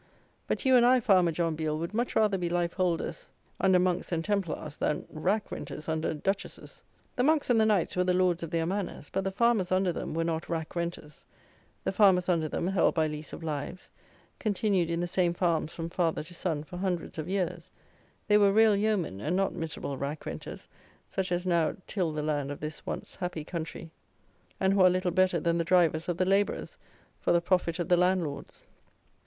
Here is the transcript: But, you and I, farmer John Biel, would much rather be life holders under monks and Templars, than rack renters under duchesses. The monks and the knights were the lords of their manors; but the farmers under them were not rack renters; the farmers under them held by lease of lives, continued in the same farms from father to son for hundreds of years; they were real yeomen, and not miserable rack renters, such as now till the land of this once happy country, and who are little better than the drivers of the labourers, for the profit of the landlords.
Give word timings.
But, 0.47 0.65
you 0.65 0.75
and 0.75 0.83
I, 0.83 0.99
farmer 0.99 1.31
John 1.31 1.55
Biel, 1.55 1.77
would 1.77 1.93
much 1.93 2.15
rather 2.15 2.35
be 2.35 2.49
life 2.49 2.73
holders 2.73 3.29
under 3.59 3.77
monks 3.77 4.11
and 4.11 4.25
Templars, 4.25 4.77
than 4.77 5.05
rack 5.11 5.51
renters 5.51 5.87
under 5.87 6.15
duchesses. 6.15 6.81
The 7.17 7.21
monks 7.23 7.51
and 7.51 7.61
the 7.61 7.67
knights 7.67 7.95
were 7.95 8.03
the 8.03 8.15
lords 8.15 8.41
of 8.41 8.49
their 8.49 8.65
manors; 8.65 9.11
but 9.11 9.23
the 9.23 9.31
farmers 9.31 9.71
under 9.71 9.93
them 9.93 10.15
were 10.15 10.23
not 10.23 10.49
rack 10.49 10.75
renters; 10.75 11.23
the 11.83 11.91
farmers 11.91 12.29
under 12.29 12.49
them 12.49 12.65
held 12.65 12.95
by 12.95 13.05
lease 13.05 13.31
of 13.31 13.43
lives, 13.43 13.91
continued 14.39 14.89
in 14.89 15.01
the 15.01 15.05
same 15.05 15.35
farms 15.35 15.71
from 15.71 15.87
father 15.87 16.23
to 16.23 16.33
son 16.33 16.63
for 16.63 16.77
hundreds 16.77 17.19
of 17.19 17.29
years; 17.29 17.69
they 18.27 18.39
were 18.39 18.51
real 18.51 18.75
yeomen, 18.75 19.21
and 19.21 19.35
not 19.35 19.53
miserable 19.53 19.97
rack 19.99 20.25
renters, 20.25 20.67
such 21.09 21.31
as 21.31 21.45
now 21.45 21.75
till 21.85 22.11
the 22.11 22.23
land 22.23 22.49
of 22.49 22.59
this 22.59 22.87
once 22.87 23.17
happy 23.17 23.43
country, 23.43 23.91
and 24.59 24.73
who 24.73 24.81
are 24.81 24.89
little 24.89 25.11
better 25.11 25.39
than 25.39 25.59
the 25.59 25.63
drivers 25.63 26.09
of 26.09 26.17
the 26.17 26.25
labourers, 26.25 26.79
for 27.19 27.31
the 27.31 27.39
profit 27.39 27.77
of 27.77 27.87
the 27.87 27.97
landlords. 27.97 28.63